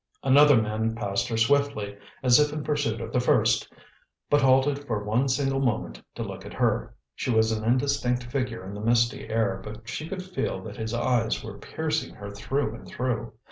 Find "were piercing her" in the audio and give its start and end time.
11.43-12.31